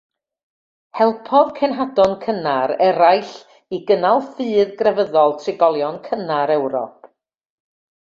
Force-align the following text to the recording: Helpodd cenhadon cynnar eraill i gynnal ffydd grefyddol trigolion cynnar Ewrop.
Helpodd 0.99 1.51
cenhadon 1.59 2.15
cynnar 2.23 2.73
eraill 2.87 3.35
i 3.79 3.83
gynnal 3.93 4.25
ffydd 4.33 4.75
grefyddol 4.83 5.39
trigolion 5.45 6.05
cynnar 6.11 6.59
Ewrop. 6.61 7.11